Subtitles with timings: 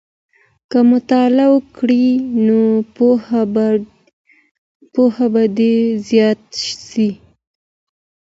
[0.69, 2.07] که مطالعه وکړې
[2.45, 2.61] نو
[4.93, 5.75] پوهه به دې
[6.07, 7.09] زیاته سي.